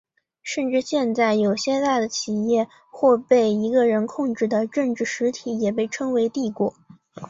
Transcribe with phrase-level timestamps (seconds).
[0.41, 6.73] 甚至现在有些大的企业或被一个人控制的政治实体也被称为帝国。